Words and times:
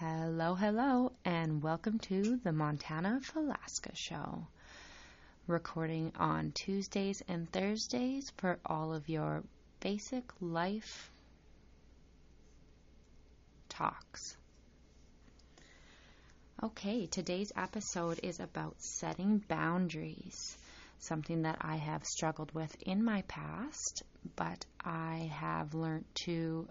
Hello, 0.00 0.54
hello, 0.54 1.12
and 1.26 1.62
welcome 1.62 1.98
to 1.98 2.40
the 2.42 2.52
Montana 2.52 3.20
Falasca 3.22 3.94
Show. 3.94 4.46
Recording 5.46 6.12
on 6.18 6.52
Tuesdays 6.52 7.22
and 7.28 7.52
Thursdays 7.52 8.32
for 8.38 8.58
all 8.64 8.94
of 8.94 9.10
your 9.10 9.42
basic 9.80 10.24
life 10.40 11.10
talks. 13.68 14.38
Okay, 16.62 17.04
today's 17.04 17.52
episode 17.54 18.20
is 18.22 18.40
about 18.40 18.80
setting 18.80 19.44
boundaries, 19.48 20.56
something 20.98 21.42
that 21.42 21.58
I 21.60 21.76
have 21.76 22.06
struggled 22.06 22.54
with 22.54 22.74
in 22.86 23.04
my 23.04 23.20
past, 23.28 24.02
but 24.34 24.64
I 24.82 25.30
have 25.30 25.74
learned 25.74 26.06
to 26.24 26.68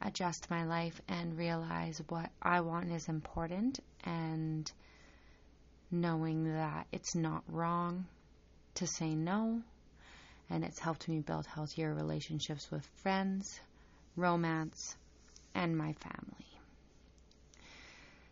adjust 0.00 0.50
my 0.50 0.64
life 0.64 1.00
and 1.08 1.36
realize 1.36 2.00
what 2.08 2.30
I 2.40 2.60
want 2.60 2.92
is 2.92 3.08
important 3.08 3.80
and 4.04 4.70
knowing 5.90 6.52
that 6.52 6.86
it's 6.92 7.14
not 7.14 7.42
wrong 7.48 8.06
to 8.74 8.86
say 8.86 9.14
no. 9.14 9.62
And 10.50 10.64
it's 10.64 10.78
helped 10.78 11.08
me 11.08 11.20
build 11.20 11.46
healthier 11.46 11.92
relationships 11.92 12.70
with 12.70 12.86
friends, 13.02 13.60
romance, 14.16 14.96
and 15.54 15.76
my 15.76 15.92
family. 15.94 16.46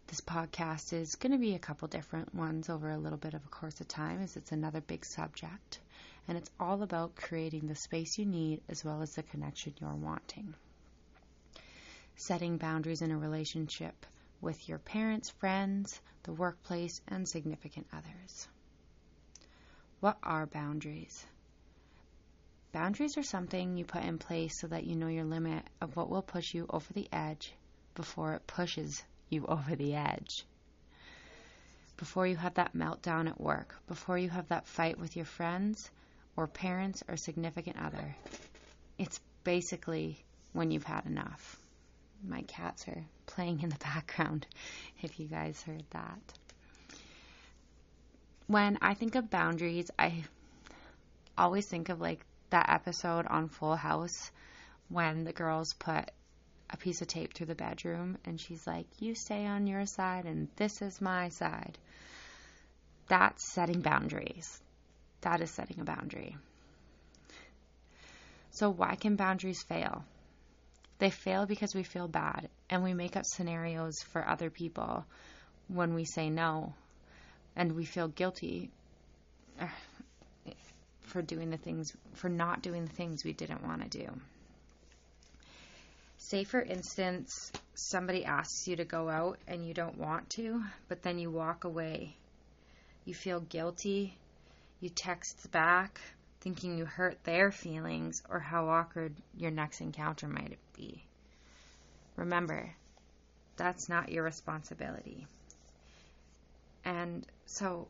This 0.07 0.21
podcast 0.21 0.93
is 0.93 1.17
going 1.17 1.33
to 1.33 1.39
be 1.39 1.55
a 1.55 1.59
couple 1.59 1.89
different 1.89 2.35
ones 2.35 2.71
over 2.71 2.91
a 2.91 2.97
little 2.97 3.19
bit 3.19 3.35
of 3.35 3.45
a 3.45 3.49
course 3.49 3.81
of 3.81 3.89
time 3.89 4.23
as 4.23 4.37
it's 4.37 4.53
another 4.53 4.81
big 4.81 5.05
subject. 5.05 5.81
And 6.29 6.39
it's 6.39 6.51
all 6.61 6.83
about 6.83 7.17
creating 7.17 7.67
the 7.67 7.75
space 7.75 8.19
you 8.19 8.25
need 8.25 8.61
as 8.69 8.85
well 8.85 9.03
as 9.03 9.15
the 9.15 9.23
connection 9.25 9.75
you're 9.81 9.95
wanting 9.95 10.55
setting 12.17 12.57
boundaries 12.57 13.03
in 13.03 13.11
a 13.11 13.19
relationship 13.19 14.07
with 14.41 14.69
your 14.69 14.79
parents, 14.79 15.31
friends, 15.31 16.01
the 16.23 16.33
workplace, 16.33 17.01
and 17.09 17.29
significant 17.29 17.87
others. 17.93 18.49
What 20.01 20.17
are 20.23 20.47
boundaries? 20.47 21.25
Boundaries 22.73 23.17
are 23.17 23.23
something 23.23 23.77
you 23.77 23.85
put 23.85 24.05
in 24.05 24.19
place 24.19 24.59
so 24.59 24.67
that 24.67 24.85
you 24.85 24.97
know 24.97 25.09
your 25.09 25.25
limit 25.25 25.65
of 25.81 25.97
what 25.97 26.11
will 26.11 26.23
push 26.23 26.55
you 26.55 26.67
over 26.71 26.93
the 26.93 27.09
edge 27.13 27.53
before 27.95 28.35
it 28.35 28.47
pushes 28.47 29.03
you 29.29 29.47
over 29.49 29.77
the 29.77 29.95
edge. 29.95 30.45
Before 31.97 32.27
you 32.27 32.37
have 32.37 32.55
that 32.55 32.75
meltdown 32.75 33.29
at 33.29 33.41
work, 33.41 33.75
before 33.89 34.19
you 34.19 34.29
have 34.29 34.49
that 34.49 34.67
fight 34.67 34.99
with 34.99 35.17
your 35.17 35.25
friends 35.25 35.91
or 36.37 36.47
parents 36.47 37.03
or 37.09 37.17
significant 37.17 37.77
other. 37.79 38.15
It's 38.99 39.19
basically 39.45 40.23
when 40.53 40.71
you've 40.71 40.85
had 40.85 41.07
enough 41.07 41.59
my 42.29 42.43
cats 42.43 42.87
are 42.89 43.05
playing 43.27 43.63
in 43.63 43.69
the 43.69 43.79
background, 43.85 44.47
if 45.03 45.19
you 45.19 45.27
guys 45.27 45.63
heard 45.63 45.85
that. 45.91 46.21
When 48.47 48.79
I 48.81 48.95
think 48.95 49.15
of 49.15 49.31
boundaries, 49.31 49.91
I 49.99 50.25
always 51.37 51.67
think 51.67 51.89
of 51.89 52.01
like 52.01 52.25
that 52.51 52.71
episode 52.71 53.27
on 53.27 53.49
Full 53.49 53.77
House 53.77 54.31
when 54.89 55.25
the 55.25 55.33
girls 55.33 55.75
put 55.75 56.11
a 56.71 56.77
piece 56.77 57.01
of 57.03 57.09
tape 57.09 57.35
through 57.35 57.47
the 57.47 57.55
bedroom 57.55 58.19
and 58.25 58.41
she's 58.41 58.67
like, 58.67 58.87
You 58.99 59.15
stay 59.15 59.47
on 59.47 59.67
your 59.67 59.87
side 59.87 60.25
and 60.25 60.49
this 60.57 60.83
is 60.83 61.01
my 61.01 61.29
side. 61.29 61.79
That's 63.09 63.45
setting 63.45 63.81
boundaries. 63.81 64.61
That 65.21 65.41
is 65.41 65.51
setting 65.51 65.81
a 65.81 65.85
boundary. 65.85 66.37
So, 68.51 68.71
why 68.71 68.97
can 68.97 69.17
boundaries 69.17 69.63
fail? 69.63 70.05
They 70.99 71.11
fail 71.11 71.47
because 71.47 71.75
we 71.75 71.83
feel 71.83 72.09
bad 72.09 72.49
and 72.71 72.83
we 72.83 72.95
make 72.95 73.17
up 73.17 73.25
scenarios 73.27 74.01
for 74.13 74.27
other 74.27 74.49
people 74.51 75.05
when 75.69 75.95
we 75.95 76.05
say 76.05 76.31
no 76.31 76.73
and 77.55 77.73
we 77.73 77.85
feel 77.85 78.09
guilty 78.09 78.71
for 81.03 81.23
doing 81.23 81.51
the 81.51 81.57
things 81.57 81.95
for 82.15 82.29
not 82.29 82.63
doing 82.63 82.85
the 82.85 82.93
things 82.93 83.25
we 83.25 83.33
didn't 83.33 83.63
want 83.63 83.83
to 83.91 83.99
do. 83.99 84.09
Say 86.19 86.45
for 86.45 86.61
instance 86.61 87.53
somebody 87.75 88.25
asks 88.25 88.67
you 88.67 88.77
to 88.77 88.85
go 88.85 89.09
out 89.09 89.39
and 89.47 89.67
you 89.67 89.75
don't 89.75 89.99
want 89.99 90.31
to, 90.31 90.63
but 90.89 91.03
then 91.03 91.19
you 91.19 91.31
walk 91.31 91.65
away. 91.65 92.17
You 93.05 93.15
feel 93.15 93.41
guilty. 93.41 94.17
You 94.81 94.91
text 94.91 95.51
back 95.53 96.01
thinking 96.47 96.79
you 96.79 96.85
hurt 96.85 97.19
their 97.25 97.51
feelings 97.51 98.23
or 98.31 98.39
how 98.39 98.69
awkward 98.69 99.13
your 99.37 99.51
next 99.51 99.81
encounter 99.81 100.29
might 100.29 100.57
be. 100.77 101.05
Remember, 102.15 102.73
that's 103.57 103.89
not 103.89 104.13
your 104.13 104.23
responsibility. 104.23 105.27
And 106.85 107.27
so 107.47 107.89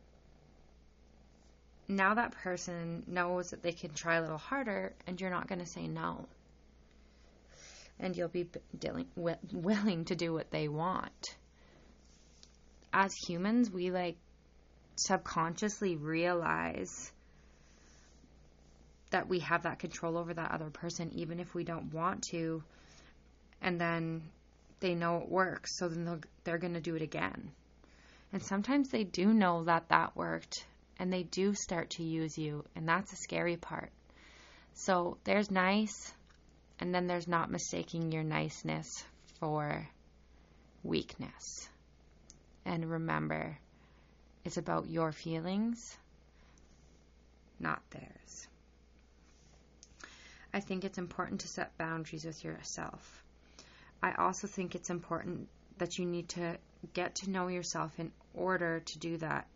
now 1.87 2.15
that 2.15 2.33
person 2.33 3.03
knows 3.07 3.51
that 3.51 3.63
they 3.63 3.73
can 3.73 3.93
try 3.93 4.17
a 4.17 4.23
little 4.23 4.39
harder 4.39 4.95
and 5.07 5.21
you're 5.21 5.29
not 5.29 5.49
going 5.49 5.61
to 5.61 5.67
say 5.67 5.87
no. 5.87 6.25
And 8.01 8.17
you'll 8.17 8.29
be 8.29 8.49
willing 9.15 10.07
to 10.07 10.17
do 10.17 10.33
what 10.33 10.51
they 10.51 10.69
want. 10.69 11.37
As 12.91 13.13
humans, 13.29 13.71
we 13.71 13.91
like 13.91 14.17
subconsciously 14.97 15.97
realize 15.97 17.13
that 19.17 19.31
we 19.31 19.39
have 19.39 19.63
that 19.63 19.79
control 19.79 20.19
over 20.19 20.35
that 20.35 20.51
other 20.51 20.69
person, 20.69 21.11
even 21.15 21.41
if 21.41 21.55
we 21.55 21.65
don't 21.65 21.91
want 21.91 22.23
to. 22.31 22.63
And 23.63 23.81
then 23.81 24.21
they 24.81 24.95
know 24.95 25.17
it 25.23 25.31
works, 25.31 25.79
so 25.79 25.89
then 25.89 26.21
they're 26.45 26.59
going 26.59 26.75
to 26.75 26.83
do 26.83 26.97
it 26.97 27.01
again. 27.01 27.51
And 28.31 28.43
sometimes 28.43 28.91
they 28.91 29.05
do 29.05 29.33
know 29.33 29.65
that 29.65 29.89
that 29.89 30.15
worked, 30.15 30.67
and 30.99 31.11
they 31.11 31.23
do 31.23 31.55
start 31.55 31.89
to 31.93 32.03
use 32.03 32.37
you, 32.37 32.63
and 32.75 32.87
that's 32.87 33.11
a 33.15 33.17
scary 33.17 33.57
part. 33.57 33.91
So 34.75 35.17
there's 35.25 35.51
nice, 35.51 36.13
and 36.79 36.95
then 36.95 37.07
there's 37.07 37.27
not 37.27 37.51
mistaking 37.51 38.13
your 38.13 38.23
niceness 38.23 39.03
for 39.41 39.89
weakness. 40.83 41.71
And 42.67 42.91
remember, 42.91 43.57
it's 44.45 44.59
about 44.59 44.91
your 44.91 45.11
feelings, 45.11 45.97
not 47.59 47.81
theirs. 47.93 48.49
I 50.57 50.61
think 50.61 50.87
it's 50.87 50.97
important 50.97 51.43
to 51.43 51.49
set 51.49 51.77
boundaries 51.77 52.25
with 52.25 52.43
yourself. 52.43 53.23
I 54.03 54.13
also 54.13 54.47
think 54.47 54.75
it's 54.75 54.89
important 54.89 55.49
that 55.77 55.99
you 55.99 56.07
need 56.07 56.31
to 56.31 56.57
get 56.95 57.17
to 57.17 57.31
know 57.31 57.49
yourself 57.49 58.01
in 58.01 58.11
order 58.33 58.81
to 58.81 58.99
do 58.99 59.19
that. 59.19 59.47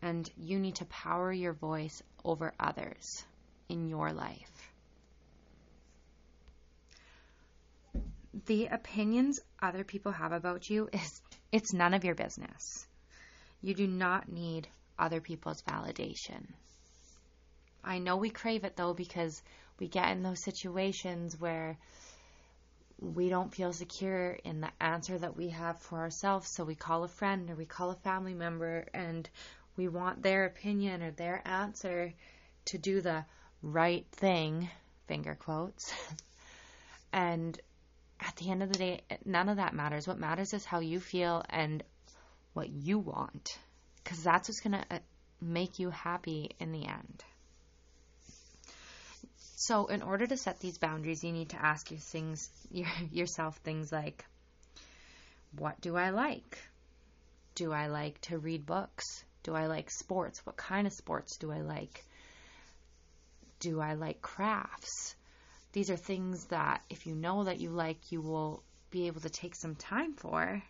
And 0.00 0.30
you 0.38 0.58
need 0.58 0.76
to 0.76 0.86
power 0.86 1.30
your 1.30 1.52
voice 1.52 2.02
over 2.24 2.54
others 2.58 3.22
in 3.68 3.86
your 3.86 4.14
life. 4.14 4.72
The 8.46 8.68
opinions 8.68 9.40
other 9.60 9.84
people 9.84 10.12
have 10.12 10.32
about 10.32 10.70
you 10.70 10.88
is 10.90 11.20
it's 11.52 11.74
none 11.74 11.92
of 11.92 12.02
your 12.02 12.14
business. 12.14 12.86
You 13.60 13.74
do 13.74 13.86
not 13.86 14.32
need 14.32 14.68
other 14.98 15.20
people's 15.20 15.60
validation. 15.60 16.46
I 17.84 17.98
know 17.98 18.16
we 18.16 18.30
crave 18.30 18.64
it 18.64 18.76
though 18.76 18.94
because 18.94 19.42
we 19.80 19.88
get 19.88 20.10
in 20.10 20.22
those 20.22 20.44
situations 20.44 21.40
where 21.40 21.78
we 23.00 23.30
don't 23.30 23.52
feel 23.52 23.72
secure 23.72 24.32
in 24.44 24.60
the 24.60 24.70
answer 24.78 25.16
that 25.18 25.36
we 25.36 25.48
have 25.48 25.78
for 25.78 25.98
ourselves. 25.98 26.48
So 26.48 26.64
we 26.64 26.74
call 26.74 27.02
a 27.02 27.08
friend 27.08 27.48
or 27.50 27.54
we 27.54 27.64
call 27.64 27.90
a 27.90 27.96
family 27.96 28.34
member 28.34 28.86
and 28.92 29.28
we 29.76 29.88
want 29.88 30.22
their 30.22 30.44
opinion 30.44 31.02
or 31.02 31.10
their 31.10 31.40
answer 31.46 32.12
to 32.66 32.78
do 32.78 33.00
the 33.00 33.24
right 33.62 34.06
thing, 34.12 34.68
finger 35.08 35.34
quotes. 35.34 35.92
and 37.12 37.58
at 38.20 38.36
the 38.36 38.50
end 38.50 38.62
of 38.62 38.70
the 38.70 38.78
day, 38.78 39.00
none 39.24 39.48
of 39.48 39.56
that 39.56 39.74
matters. 39.74 40.06
What 40.06 40.18
matters 40.18 40.52
is 40.52 40.66
how 40.66 40.80
you 40.80 41.00
feel 41.00 41.42
and 41.48 41.82
what 42.52 42.68
you 42.68 42.98
want. 42.98 43.56
Because 44.04 44.22
that's 44.22 44.48
what's 44.48 44.60
going 44.60 44.72
to 44.72 44.84
uh, 44.90 44.98
make 45.40 45.78
you 45.78 45.88
happy 45.88 46.50
in 46.58 46.72
the 46.72 46.86
end. 46.86 47.24
So, 49.62 49.88
in 49.88 50.00
order 50.00 50.26
to 50.26 50.38
set 50.38 50.58
these 50.58 50.78
boundaries, 50.78 51.22
you 51.22 51.32
need 51.32 51.50
to 51.50 51.62
ask 51.62 51.90
your 51.90 52.00
things, 52.00 52.48
your, 52.70 52.88
yourself 53.12 53.58
things 53.58 53.92
like, 53.92 54.24
what 55.52 55.78
do 55.82 55.98
I 55.98 56.08
like? 56.08 56.58
Do 57.56 57.70
I 57.70 57.88
like 57.88 58.18
to 58.22 58.38
read 58.38 58.64
books? 58.64 59.22
Do 59.42 59.54
I 59.54 59.66
like 59.66 59.90
sports? 59.90 60.46
What 60.46 60.56
kind 60.56 60.86
of 60.86 60.94
sports 60.94 61.36
do 61.36 61.52
I 61.52 61.60
like? 61.60 62.06
Do 63.58 63.82
I 63.82 63.92
like 63.92 64.22
crafts? 64.22 65.14
These 65.72 65.90
are 65.90 65.96
things 65.96 66.46
that, 66.46 66.80
if 66.88 67.06
you 67.06 67.14
know 67.14 67.44
that 67.44 67.60
you 67.60 67.68
like, 67.68 68.10
you 68.10 68.22
will 68.22 68.62
be 68.90 69.08
able 69.08 69.20
to 69.20 69.28
take 69.28 69.54
some 69.54 69.74
time 69.74 70.14
for 70.14 70.62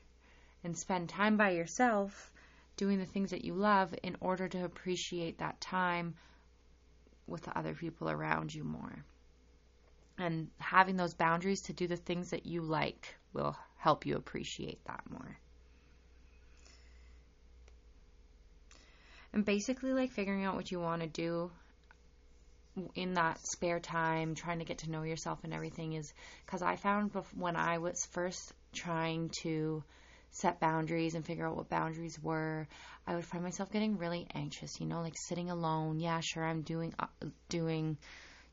and 0.65 0.77
spend 0.77 1.09
time 1.09 1.37
by 1.37 1.51
yourself 1.51 2.33
doing 2.77 2.99
the 2.99 3.07
things 3.07 3.31
that 3.31 3.45
you 3.45 3.55
love 3.55 3.95
in 4.03 4.17
order 4.21 4.49
to 4.49 4.65
appreciate 4.65 5.39
that 5.39 5.61
time 5.61 6.17
with 7.31 7.43
the 7.43 7.57
other 7.57 7.75
people 7.75 8.11
around 8.11 8.55
you 8.55 8.65
more. 8.65 9.05
And 10.19 10.49
having 10.59 10.97
those 10.97 11.15
boundaries 11.15 11.63
to 11.63 11.73
do 11.73 11.87
the 11.87 11.97
things 11.97 12.31
that 12.31 12.45
you 12.45 12.61
like 12.61 13.15
will 13.33 13.57
help 13.79 14.05
you 14.05 14.17
appreciate 14.17 14.85
that 14.85 15.03
more. 15.09 15.39
And 19.33 19.45
basically, 19.45 19.93
like 19.93 20.11
figuring 20.11 20.45
out 20.45 20.57
what 20.57 20.71
you 20.71 20.81
want 20.81 21.03
to 21.03 21.09
do 21.09 21.51
in 22.95 23.15
that 23.15 23.39
spare 23.47 23.81
time, 23.81 24.35
trying 24.35 24.59
to 24.59 24.65
get 24.65 24.79
to 24.79 24.91
know 24.91 25.03
yourself 25.03 25.39
and 25.45 25.55
everything 25.55 25.95
is 25.95 26.13
because 26.45 26.63
I 26.63 26.77
found 26.77 27.13
when 27.37 27.57
I 27.57 27.79
was 27.79 28.07
first 28.07 28.53
trying 28.73 29.31
to 29.43 29.83
set 30.31 30.61
boundaries 30.61 31.15
and 31.15 31.25
figure 31.25 31.47
out 31.47 31.57
what 31.57 31.69
boundaries 31.69 32.19
were. 32.23 32.67
I 33.07 33.15
would 33.15 33.25
find 33.25 33.43
myself 33.43 33.73
getting 33.73 33.99
really 33.99 34.27
anxious 34.35 34.81
you 34.81 34.87
know 34.87 35.01
like 35.01 35.17
sitting 35.17 35.51
alone. 35.51 35.99
Yeah 36.01 36.21
sure 36.21 36.45
i'm 36.45 36.63
doing 36.63 36.95
uh, 36.99 37.07
doing 37.49 37.97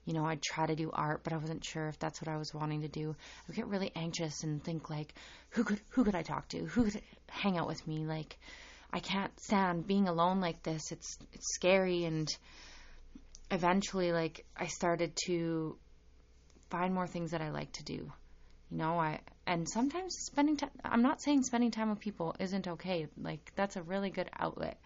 you 0.05 0.13
know 0.13 0.25
i'd 0.25 0.41
try 0.41 0.65
to 0.65 0.75
do 0.75 0.89
art 0.91 1.21
but 1.23 1.33
i 1.33 1.37
wasn't 1.37 1.63
sure 1.63 1.87
if 1.89 1.99
that's 1.99 2.21
what 2.21 2.29
i 2.29 2.37
was 2.37 2.53
wanting 2.53 2.81
to 2.81 2.87
do. 2.87 3.11
I 3.11 3.43
would 3.47 3.55
get 3.55 3.67
really 3.67 3.91
anxious 3.95 4.43
and 4.43 4.63
think 4.63 4.89
like 4.89 5.13
who 5.51 5.63
could 5.63 5.79
who 5.89 6.03
could 6.03 6.15
i 6.15 6.21
talk 6.21 6.47
to? 6.49 6.65
Who 6.65 6.85
could 6.85 7.01
hang 7.29 7.57
out 7.57 7.67
with 7.67 7.85
me? 7.87 8.05
Like 8.05 8.37
I 8.91 8.99
can't 8.99 9.37
stand 9.39 9.85
being 9.85 10.07
alone 10.07 10.39
like 10.39 10.63
this. 10.63 10.91
It's 10.91 11.17
it's 11.33 11.53
scary. 11.53 12.05
And 12.05 12.29
eventually 13.51 14.11
like 14.11 14.45
I 14.55 14.67
started 14.67 15.13
to 15.27 15.77
find 16.69 16.93
more 16.93 17.07
things 17.07 17.31
that 17.31 17.41
I 17.41 17.49
like 17.49 17.71
to 17.73 17.83
do. 17.83 18.11
You 18.71 18.77
know, 18.77 18.99
I 18.99 19.19
and 19.47 19.67
sometimes 19.67 20.15
spending 20.15 20.57
time 20.57 20.69
I'm 20.83 21.01
not 21.01 21.21
saying 21.21 21.43
spending 21.43 21.71
time 21.71 21.89
with 21.89 21.99
people 21.99 22.35
isn't 22.39 22.67
okay. 22.67 23.07
Like 23.17 23.51
that's 23.55 23.75
a 23.75 23.81
really 23.81 24.11
good 24.11 24.29
outlet. 24.37 24.79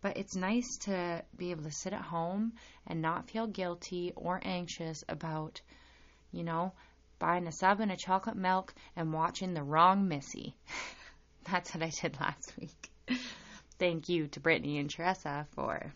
But 0.00 0.16
it's 0.16 0.36
nice 0.36 0.76
to 0.82 1.24
be 1.36 1.50
able 1.50 1.64
to 1.64 1.70
sit 1.70 1.92
at 1.92 2.02
home 2.02 2.52
and 2.86 3.02
not 3.02 3.30
feel 3.30 3.46
guilty 3.46 4.12
or 4.14 4.40
anxious 4.42 5.04
about, 5.08 5.60
you 6.32 6.44
know, 6.44 6.72
buying 7.18 7.46
a 7.46 7.52
sub 7.52 7.80
and 7.80 7.92
a 7.92 7.96
chocolate 7.96 8.36
milk 8.36 8.74
and 8.96 9.12
watching 9.12 9.54
the 9.54 9.62
wrong 9.62 10.08
Missy. 10.08 10.54
That's 11.50 11.74
what 11.74 11.82
I 11.82 11.90
did 11.90 12.20
last 12.20 12.52
week 12.58 12.92
thank 13.78 14.08
you 14.08 14.28
to 14.28 14.38
Brittany 14.38 14.78
and 14.78 14.88
Teresa 14.88 15.46
for 15.54 15.92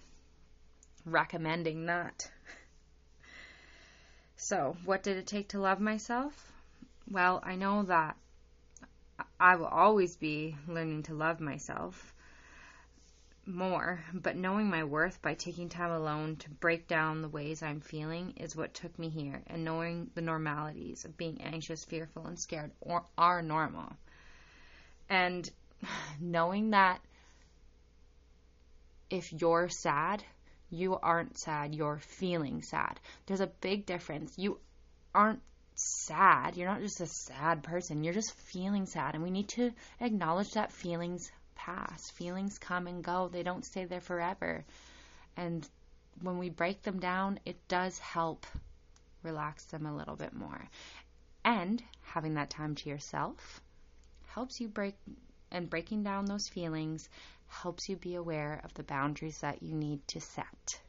recommending 1.04 1.86
that. 1.86 2.30
So, 4.38 4.76
what 4.84 5.02
did 5.02 5.16
it 5.16 5.26
take 5.26 5.48
to 5.48 5.58
love 5.58 5.80
myself? 5.80 6.52
Well, 7.08 7.40
I 7.42 7.54
know 7.54 7.84
that 7.84 8.16
I 9.38 9.56
will 9.56 9.66
always 9.66 10.16
be 10.16 10.56
learning 10.66 11.04
to 11.04 11.14
love 11.14 11.40
myself 11.40 12.14
more, 13.46 14.02
but 14.12 14.36
knowing 14.36 14.68
my 14.68 14.82
worth 14.82 15.22
by 15.22 15.34
taking 15.34 15.68
time 15.68 15.92
alone 15.92 16.36
to 16.36 16.50
break 16.50 16.88
down 16.88 17.22
the 17.22 17.28
ways 17.28 17.62
I'm 17.62 17.80
feeling 17.80 18.32
is 18.36 18.56
what 18.56 18.74
took 18.74 18.98
me 18.98 19.08
here, 19.08 19.42
and 19.46 19.64
knowing 19.64 20.10
the 20.14 20.20
normalities 20.20 21.04
of 21.04 21.16
being 21.16 21.40
anxious, 21.42 21.84
fearful, 21.84 22.26
and 22.26 22.38
scared 22.38 22.72
are 23.16 23.42
normal. 23.42 23.96
And 25.08 25.48
knowing 26.20 26.70
that 26.70 27.00
if 29.10 29.32
you're 29.32 29.68
sad, 29.68 30.24
you 30.70 30.98
aren't 30.98 31.38
sad, 31.38 31.72
you're 31.72 31.98
feeling 31.98 32.62
sad. 32.62 32.98
There's 33.26 33.40
a 33.40 33.46
big 33.46 33.86
difference. 33.86 34.36
You 34.36 34.58
aren't 35.14 35.40
sad. 35.76 36.56
You're 36.56 36.68
not 36.68 36.80
just 36.80 37.00
a 37.00 37.06
sad 37.06 37.62
person. 37.62 38.02
You're 38.02 38.14
just 38.14 38.32
feeling 38.34 38.86
sad. 38.86 39.14
And 39.14 39.22
we 39.22 39.30
need 39.30 39.48
to 39.50 39.72
acknowledge 40.00 40.50
that 40.52 40.72
feelings 40.72 41.30
pass. 41.54 42.10
Feelings 42.10 42.58
come 42.58 42.86
and 42.86 43.02
go, 43.02 43.28
they 43.28 43.42
don't 43.42 43.64
stay 43.64 43.84
there 43.84 44.00
forever. 44.00 44.64
And 45.36 45.68
when 46.22 46.38
we 46.38 46.48
break 46.48 46.82
them 46.82 46.98
down, 46.98 47.40
it 47.44 47.56
does 47.68 47.98
help 47.98 48.46
relax 49.22 49.64
them 49.66 49.86
a 49.86 49.94
little 49.94 50.16
bit 50.16 50.32
more. 50.32 50.68
And 51.44 51.82
having 52.02 52.34
that 52.34 52.50
time 52.50 52.74
to 52.76 52.88
yourself 52.88 53.60
helps 54.28 54.60
you 54.60 54.68
break 54.68 54.94
and 55.50 55.70
breaking 55.70 56.02
down 56.02 56.24
those 56.24 56.48
feelings 56.48 57.08
helps 57.48 57.88
you 57.88 57.96
be 57.96 58.16
aware 58.16 58.60
of 58.64 58.74
the 58.74 58.82
boundaries 58.82 59.38
that 59.38 59.62
you 59.62 59.74
need 59.74 60.06
to 60.08 60.20
set. 60.20 60.80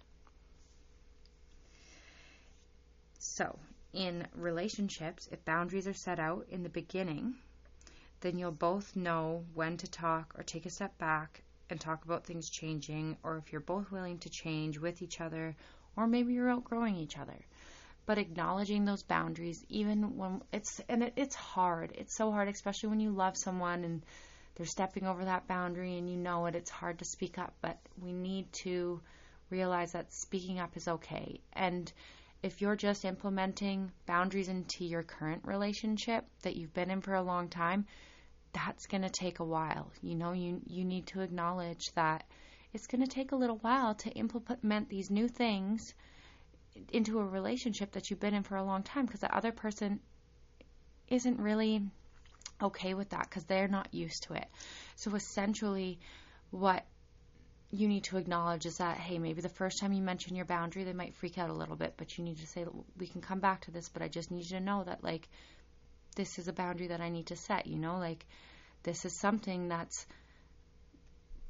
So, 3.20 3.58
in 3.94 4.28
relationships, 4.36 5.28
if 5.32 5.44
boundaries 5.46 5.88
are 5.88 5.94
set 5.94 6.20
out 6.20 6.48
in 6.50 6.64
the 6.64 6.70
beginning, 6.70 7.36
then 8.22 8.38
you'll 8.38 8.52
both 8.52 8.96
know 8.96 9.46
when 9.54 9.78
to 9.78 9.88
talk 9.90 10.34
or 10.38 10.44
take 10.44 10.66
a 10.66 10.70
step 10.70 10.98
back 10.98 11.44
and 11.70 11.80
talk 11.80 12.06
about 12.06 12.26
things 12.26 12.50
changing, 12.50 13.18
or 13.24 13.38
if 13.38 13.52
you're 13.52 13.62
both 13.62 13.92
willing 13.92 14.18
to 14.20 14.30
change 14.30 14.80
with 14.80 15.02
each 15.02 15.20
other, 15.20 15.56
or 15.96 16.08
maybe 16.08 16.34
you're 16.34 16.50
outgrowing 16.50 16.96
each 16.96 17.18
other. 17.18 17.38
But 18.06 18.18
acknowledging 18.18 18.86
those 18.86 19.04
boundaries, 19.04 19.66
even 19.68 20.16
when 20.16 20.42
it's 20.54 20.80
and 20.88 21.04
it, 21.04 21.14
it's 21.18 21.36
hard. 21.36 21.92
It's 21.96 22.16
so 22.16 22.32
hard, 22.32 22.48
especially 22.48 22.90
when 22.90 23.02
you 23.02 23.12
love 23.12 23.36
someone 23.36 23.84
and 23.84 24.06
they're 24.56 24.66
stepping 24.66 25.06
over 25.06 25.26
that 25.26 25.48
boundary 25.48 25.98
and 25.98 26.10
you 26.10 26.16
know 26.16 26.46
it, 26.46 26.56
it's 26.56 26.70
hard 26.70 27.00
to 27.00 27.06
speak 27.06 27.38
up, 27.38 27.54
but 27.62 27.78
we 28.02 28.14
need 28.14 28.52
to 28.64 29.02
realize 29.50 29.92
that 29.92 30.14
speaking 30.14 30.60
up 30.60 30.76
is 30.78 30.88
okay. 30.88 31.42
And 31.54 31.92
if 32.48 32.62
you're 32.62 32.78
just 32.78 33.04
implementing 33.04 33.92
boundaries 34.06 34.48
into 34.48 34.86
your 34.86 35.04
current 35.04 35.42
relationship 35.46 36.26
that 36.44 36.56
you've 36.56 36.74
been 36.74 36.90
in 36.90 37.02
for 37.02 37.14
a 37.14 37.22
long 37.22 37.50
time, 37.50 37.86
that's 38.54 38.88
going 38.88 39.02
to 39.04 39.10
take 39.10 39.40
a 39.40 39.44
while. 39.44 39.92
You 40.02 40.16
know, 40.16 40.32
you 40.32 40.62
you 40.66 40.86
need 40.86 41.08
to 41.08 41.22
acknowledge 41.22 41.92
that 41.96 42.24
it's 42.74 42.88
going 42.88 43.02
to 43.02 43.12
take 43.12 43.34
a 43.34 43.36
little 43.36 43.58
while 43.58 43.96
to 43.96 44.10
implement 44.12 44.88
these 44.88 45.12
new 45.12 45.28
things 45.28 45.94
into 46.94 47.20
a 47.20 47.26
relationship 47.26 47.92
that 47.92 48.10
you've 48.10 48.20
been 48.22 48.34
in 48.34 48.44
for 48.44 48.56
a 48.56 48.64
long 48.64 48.82
time 48.82 49.06
because 49.06 49.20
the 49.20 49.36
other 49.36 49.52
person 49.52 50.00
isn't 51.10 51.40
really 51.40 51.82
okay 52.62 52.94
with 52.94 53.10
that 53.10 53.30
because 53.30 53.44
they're 53.44 53.68
not 53.68 53.94
used 53.94 54.24
to 54.24 54.34
it. 54.34 54.48
So 54.96 55.14
essentially, 55.16 56.00
what 56.52 56.86
you 57.72 57.88
need 57.88 58.06
to 58.06 58.18
acknowledge 58.18 58.66
is 58.66 58.78
that 58.78 58.98
hey, 58.98 59.20
maybe 59.20 59.42
the 59.42 59.50
first 59.50 59.80
time 59.80 59.94
you 59.94 60.02
mention 60.02 60.36
your 60.36 60.46
boundary, 60.46 60.84
they 60.84 60.94
might 60.94 61.16
freak 61.16 61.38
out 61.38 61.50
a 61.50 61.54
little 61.54 61.76
bit, 61.76 61.96
but 61.98 62.18
you 62.18 62.24
need 62.24 62.40
to 62.40 62.48
say 62.48 62.66
we 62.98 63.08
can 63.08 63.22
come 63.22 63.40
back 63.40 63.62
to 63.62 63.72
this, 63.72 63.90
but 63.90 64.02
I 64.02 64.08
just 64.08 64.32
need 64.32 64.44
you 64.44 64.58
to 64.58 64.64
know 64.64 64.84
that 64.86 65.04
like 65.04 65.28
this 66.16 66.40
is 66.40 66.48
a 66.48 66.54
boundary 66.54 66.88
that 66.88 67.02
I 67.02 67.10
need 67.10 67.28
to 67.28 67.36
set. 67.36 67.68
You 67.68 67.78
know, 67.78 67.98
like 67.98 68.26
this 68.84 69.06
is 69.06 69.14
something 69.20 69.68
that's 69.68 70.06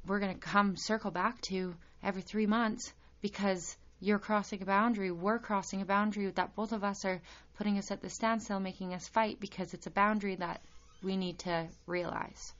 we're 0.06 0.20
going 0.20 0.34
to 0.34 0.40
come 0.40 0.76
circle 0.76 1.10
back 1.10 1.40
to 1.42 1.74
every 2.02 2.22
three 2.22 2.46
months 2.46 2.92
because 3.20 3.76
you're 4.00 4.18
crossing 4.18 4.62
a 4.62 4.64
boundary, 4.64 5.10
we're 5.10 5.38
crossing 5.38 5.82
a 5.82 5.84
boundary 5.84 6.30
that 6.30 6.54
both 6.54 6.72
of 6.72 6.84
us 6.84 7.04
are 7.04 7.20
putting 7.56 7.78
us 7.78 7.90
at 7.90 8.00
the 8.00 8.10
standstill, 8.10 8.60
making 8.60 8.94
us 8.94 9.08
fight 9.08 9.40
because 9.40 9.74
it's 9.74 9.86
a 9.86 9.90
boundary 9.90 10.36
that 10.36 10.62
we 11.02 11.16
need 11.16 11.38
to 11.40 11.66
realize. 11.86 12.52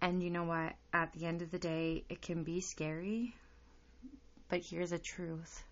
And 0.00 0.22
you 0.22 0.30
know 0.30 0.44
what? 0.44 0.74
At 0.92 1.12
the 1.12 1.26
end 1.26 1.42
of 1.42 1.50
the 1.50 1.58
day, 1.58 2.04
it 2.08 2.22
can 2.22 2.44
be 2.44 2.60
scary, 2.60 3.34
but 4.48 4.60
here's 4.60 4.92
a 4.92 4.98
truth 4.98 5.64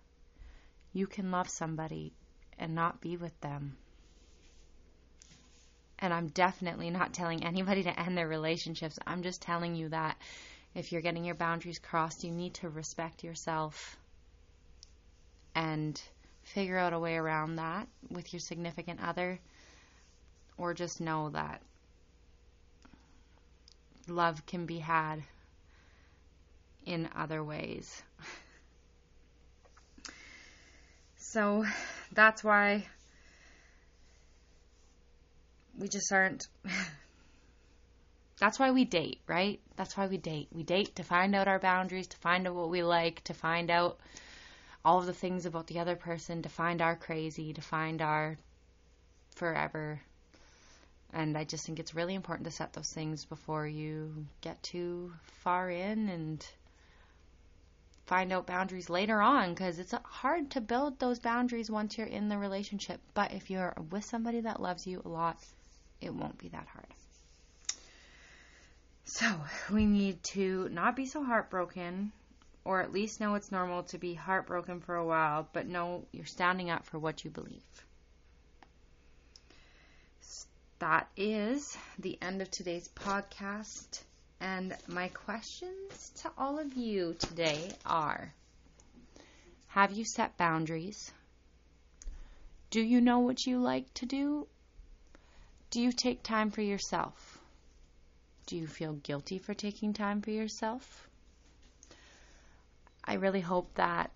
you 0.93 1.07
can 1.07 1.29
love 1.29 1.49
somebody 1.49 2.13
and 2.57 2.73
not 2.73 3.01
be 3.01 3.17
with 3.17 3.39
them. 3.41 3.75
And 5.99 6.13
I'm 6.13 6.27
definitely 6.27 6.89
not 6.89 7.13
telling 7.13 7.43
anybody 7.43 7.83
to 7.83 7.99
end 7.99 8.17
their 8.17 8.27
relationships. 8.27 8.97
I'm 9.05 9.21
just 9.21 9.41
telling 9.41 9.75
you 9.75 9.89
that 9.89 10.17
if 10.73 10.91
you're 10.91 11.01
getting 11.01 11.25
your 11.25 11.35
boundaries 11.35 11.79
crossed, 11.79 12.23
you 12.23 12.31
need 12.31 12.53
to 12.55 12.69
respect 12.69 13.23
yourself 13.23 13.97
and 15.53 16.01
figure 16.43 16.77
out 16.77 16.93
a 16.93 16.99
way 16.99 17.15
around 17.15 17.57
that 17.57 17.87
with 18.09 18.33
your 18.33 18.39
significant 18.39 19.01
other 19.01 19.39
or 20.57 20.73
just 20.73 21.01
know 21.01 21.29
that 21.29 21.61
love 24.15 24.45
can 24.45 24.65
be 24.65 24.79
had 24.79 25.21
in 26.85 27.09
other 27.15 27.43
ways. 27.43 28.01
so 31.17 31.65
that's 32.13 32.43
why 32.43 32.85
we 35.77 35.87
just 35.87 36.11
aren't. 36.11 36.47
that's 38.39 38.57
why 38.59 38.71
we 38.71 38.85
date, 38.85 39.19
right? 39.27 39.59
That's 39.75 39.97
why 39.97 40.07
we 40.07 40.17
date. 40.17 40.47
We 40.51 40.63
date 40.63 40.95
to 40.95 41.03
find 41.03 41.35
out 41.35 41.47
our 41.47 41.59
boundaries, 41.59 42.07
to 42.07 42.17
find 42.17 42.47
out 42.47 42.55
what 42.55 42.69
we 42.69 42.83
like, 42.83 43.23
to 43.25 43.33
find 43.33 43.69
out 43.69 43.99
all 44.83 44.99
of 44.99 45.05
the 45.05 45.13
things 45.13 45.45
about 45.45 45.67
the 45.67 45.79
other 45.79 45.95
person, 45.95 46.41
to 46.43 46.49
find 46.49 46.81
our 46.81 46.95
crazy, 46.95 47.53
to 47.53 47.61
find 47.61 48.01
our 48.01 48.37
forever 49.35 49.99
and 51.15 51.37
I 51.37 51.45
just 51.45 51.65
think 51.65 51.79
it's 51.79 51.95
really 51.95 52.13
important 52.13 52.45
to 52.45 52.51
set 52.51 52.73
those 52.73 52.91
things 52.91 53.23
before 53.23 53.65
you 53.65 54.27
get 54.41 54.61
too 54.61 55.13
far 55.43 55.69
in 55.69 56.09
and 56.09 56.45
find 58.05 58.33
out 58.33 58.45
boundaries 58.45 58.89
later 58.89 59.21
on 59.21 59.53
because 59.53 59.79
it's 59.79 59.93
hard 60.03 60.51
to 60.51 60.61
build 60.61 60.99
those 60.99 61.19
boundaries 61.19 61.71
once 61.71 61.97
you're 61.97 62.05
in 62.05 62.27
the 62.27 62.37
relationship. 62.37 62.99
But 63.13 63.31
if 63.31 63.49
you're 63.49 63.73
with 63.89 64.03
somebody 64.03 64.41
that 64.41 64.61
loves 64.61 64.85
you 64.85 65.01
a 65.05 65.07
lot, 65.07 65.37
it 66.01 66.13
won't 66.13 66.37
be 66.37 66.49
that 66.49 66.67
hard. 66.67 66.87
So, 69.05 69.31
we 69.71 69.85
need 69.85 70.21
to 70.33 70.67
not 70.69 70.95
be 70.95 71.05
so 71.05 71.23
heartbroken, 71.23 72.11
or 72.65 72.81
at 72.81 72.91
least 72.91 73.21
know 73.21 73.35
it's 73.35 73.51
normal 73.51 73.83
to 73.83 73.97
be 73.97 74.15
heartbroken 74.15 74.81
for 74.81 74.95
a 74.95 75.05
while, 75.05 75.47
but 75.53 75.67
know 75.67 76.03
you're 76.11 76.25
standing 76.25 76.71
up 76.71 76.85
for 76.85 76.99
what 76.99 77.23
you 77.23 77.29
believe 77.29 77.61
that 80.79 81.07
is 81.15 81.77
the 81.99 82.17
end 82.21 82.41
of 82.41 82.51
today's 82.51 82.87
podcast. 82.89 84.01
And 84.41 84.75
my 84.87 85.07
questions 85.07 86.11
to 86.21 86.31
all 86.37 86.59
of 86.59 86.73
you 86.73 87.15
today 87.17 87.71
are 87.85 88.33
Have 89.67 89.93
you 89.93 90.05
set 90.05 90.37
boundaries? 90.37 91.11
Do 92.69 92.81
you 92.81 92.99
know 92.99 93.19
what 93.19 93.45
you 93.45 93.59
like 93.59 93.93
to 93.95 94.05
do? 94.05 94.47
Do 95.69 95.81
you 95.81 95.91
take 95.91 96.23
time 96.23 96.51
for 96.51 96.61
yourself? 96.61 97.39
Do 98.47 98.57
you 98.57 98.67
feel 98.67 98.93
guilty 98.93 99.39
for 99.39 99.53
taking 99.53 99.93
time 99.93 100.21
for 100.21 100.31
yourself? 100.31 101.07
I 103.03 103.13
really 103.13 103.41
hope 103.41 103.73
that 103.75 104.11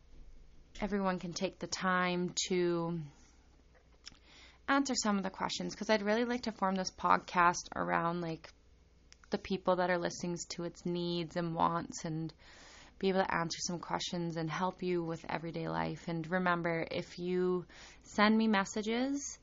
everyone 0.81 1.19
can 1.19 1.33
take 1.33 1.59
the 1.59 1.67
time 1.67 2.33
to 2.47 2.99
answer 4.69 4.93
some 4.95 5.17
of 5.17 5.23
the 5.23 5.29
questions 5.29 5.73
because 5.73 5.89
I'd 5.89 6.03
really 6.03 6.25
like 6.25 6.43
to 6.43 6.51
form 6.51 6.75
this 6.75 6.91
podcast 6.91 7.67
around 7.75 8.21
like 8.21 8.49
the 9.31 9.37
people 9.37 9.77
that 9.77 9.89
are 9.89 9.97
listening 9.97 10.37
to 10.49 10.63
its 10.63 10.85
needs 10.85 11.35
and 11.35 11.55
wants 11.55 12.05
and 12.05 12.33
be 12.99 13.09
able 13.09 13.23
to 13.23 13.33
answer 13.33 13.57
some 13.61 13.79
questions 13.79 14.37
and 14.37 14.49
help 14.49 14.83
you 14.83 15.03
with 15.03 15.25
everyday 15.29 15.67
life. 15.67 16.07
And 16.07 16.29
remember, 16.29 16.85
if 16.91 17.17
you 17.17 17.65
send 18.03 18.37
me 18.37 18.47
messages, 18.47 19.39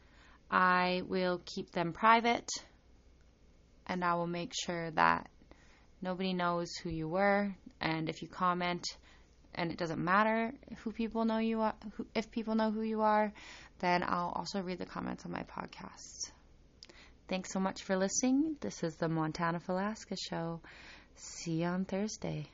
I 0.50 1.02
will 1.06 1.40
keep 1.45 1.71
them 1.73 1.92
private 1.92 2.49
and 3.87 4.04
I 4.04 4.14
will 4.14 4.26
make 4.26 4.52
sure 4.54 4.90
that 4.92 5.28
nobody 6.02 6.35
knows 6.35 6.71
who 6.83 6.90
you 6.90 7.09
were. 7.09 7.54
And 7.80 8.09
if 8.09 8.23
you 8.23 8.28
comment, 8.28 8.85
and 9.57 9.73
it 9.73 9.79
doesn't 9.79 10.03
matter 10.03 10.53
who 10.79 10.93
people 10.93 11.25
know 11.25 11.39
you 11.39 11.61
are, 11.61 11.75
who, 11.97 12.07
if 12.15 12.31
people 12.31 12.55
know 12.55 12.71
who 12.71 12.83
you 12.83 13.03
are, 13.03 13.33
then 13.81 14.03
I'll 14.03 14.33
also 14.35 14.61
read 14.61 14.79
the 14.79 14.87
comments 14.87 15.25
on 15.25 15.33
my 15.33 15.43
podcast. 15.45 16.31
Thanks 17.29 17.53
so 17.53 17.59
much 17.59 17.83
for 17.83 17.97
listening. 17.97 18.57
This 18.61 18.85
is 18.85 18.97
the 18.97 19.09
Montana 19.09 19.59
Falasca 19.59 20.17
Show. 20.17 20.61
See 21.17 21.63
you 21.63 21.67
on 21.67 21.85
Thursday. 21.85 22.49